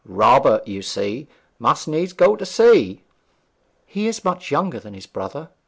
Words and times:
'Robert, 0.03 0.67
you 0.67 0.81
see, 0.81 1.27
must 1.59 1.87
needs 1.87 2.11
go 2.11 2.35
to 2.35 2.43
sea.' 2.43 3.03
'He 3.85 4.07
is 4.07 4.25
much 4.25 4.49
younger 4.49 4.79
than 4.79 4.95
his 4.95 5.05
brother?' 5.05 5.49